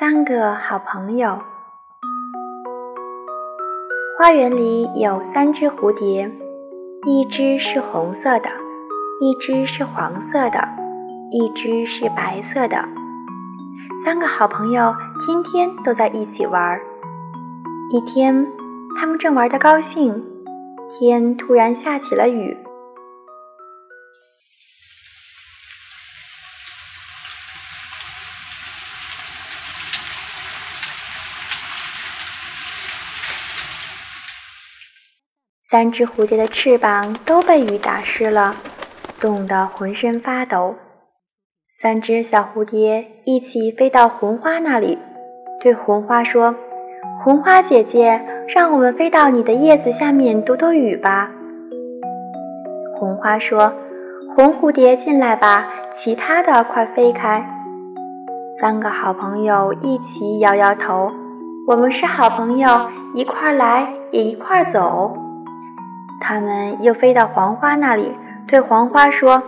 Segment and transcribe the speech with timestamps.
[0.00, 1.40] 三个好朋友。
[4.16, 6.30] 花园里有三只蝴蝶，
[7.04, 8.48] 一只是红色的，
[9.20, 10.68] 一只是黄色的，
[11.32, 12.88] 一只是白色的。
[14.04, 16.80] 三个好朋友天天都在一起玩。
[17.90, 18.46] 一天，
[18.96, 20.24] 他们正玩得高兴，
[20.92, 22.56] 天突然下起了雨。
[35.70, 38.54] 三只蝴蝶的翅膀都被雨打湿了，
[39.20, 40.74] 冻得浑身发抖。
[41.78, 44.98] 三只小蝴蝶一起飞到红花那里，
[45.60, 46.54] 对红花说
[47.22, 51.30] ：“红花姐姐，让我们飞到你的叶子下面躲躲雨吧。”
[52.98, 53.74] 红花说
[54.34, 57.46] ：“红蝴蝶进来吧，其他的快飞开。”
[58.58, 61.12] 三个好朋友一起摇摇头
[61.68, 65.12] ：“我们是好朋友，一块来也一块走。”
[66.20, 68.16] 他们又飞到黄花那里，
[68.46, 69.42] 对黄花说：“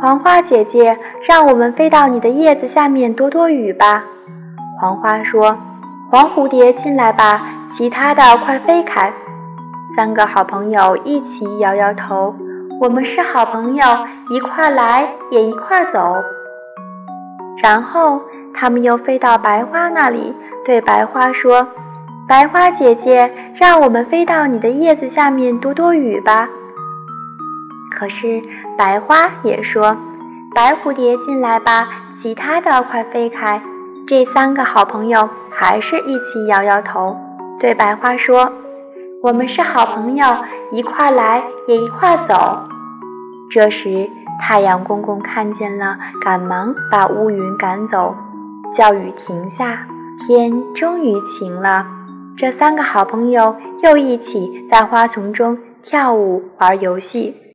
[0.00, 4.04] 黄花姐姐，让我们飞到你的叶子下面躲躲雨吧。”
[4.80, 5.56] 黄花说
[6.10, 9.12] ：“黄蝴蝶进来吧，其他的快飞开。”
[9.94, 12.34] 三个好朋友一起摇摇头
[12.80, 13.84] ：“我们是好朋友，
[14.30, 16.16] 一块来也一块走。”
[17.62, 18.20] 然后
[18.54, 20.34] 他们又飞到白花那里，
[20.64, 21.68] 对白花说。
[22.28, 26.48] 白花姐姐，让我们飞到你的叶子下面躲躲雨吧。
[27.90, 28.42] 可是
[28.76, 29.96] 白花也说
[30.54, 33.62] ：“白蝴蝶进来吧，其他的快飞开。”
[34.06, 37.16] 这三个好朋友还是一起摇摇头，
[37.60, 38.52] 对白花说
[39.22, 40.26] ：“我们是好朋友，
[40.72, 42.58] 一块来也一块走。”
[43.48, 48.14] 这时太阳公公看见了，赶忙把乌云赶走，
[48.74, 49.86] 叫雨停下，
[50.18, 51.86] 天终于晴了。
[52.36, 57.51] 这三个好朋友又一起在花丛中跳舞、玩游戏。